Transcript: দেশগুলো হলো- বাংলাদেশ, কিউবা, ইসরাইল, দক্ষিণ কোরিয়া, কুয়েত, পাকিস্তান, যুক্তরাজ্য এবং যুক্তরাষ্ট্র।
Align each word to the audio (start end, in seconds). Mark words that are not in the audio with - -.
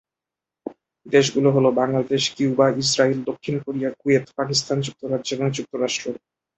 দেশগুলো 1.05 1.51
হলো- 1.51 1.71
বাংলাদেশ, 1.71 2.35
কিউবা, 2.35 2.69
ইসরাইল, 2.69 3.23
দক্ষিণ 3.23 3.59
কোরিয়া, 3.59 3.91
কুয়েত, 3.99 4.29
পাকিস্তান, 4.35 4.81
যুক্তরাজ্য 4.81 5.35
এবং 5.35 5.51
যুক্তরাষ্ট্র। 5.51 6.13